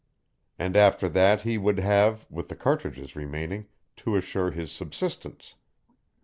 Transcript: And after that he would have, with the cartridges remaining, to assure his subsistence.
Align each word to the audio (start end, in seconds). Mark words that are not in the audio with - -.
And 0.57 0.75
after 0.75 1.07
that 1.09 1.43
he 1.43 1.59
would 1.59 1.77
have, 1.77 2.25
with 2.27 2.49
the 2.49 2.55
cartridges 2.55 3.15
remaining, 3.15 3.67
to 3.97 4.15
assure 4.15 4.49
his 4.49 4.71
subsistence. 4.71 5.53